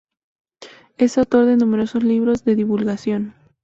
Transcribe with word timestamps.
Es 0.97 1.19
autor 1.19 1.45
de 1.45 1.57
numeroso 1.57 1.99
libros 1.99 2.43
de 2.43 2.55
divulgación. 2.55 3.35